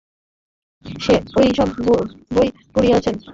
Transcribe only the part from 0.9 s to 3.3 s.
সে ওই সব বই পড়িয়াছে।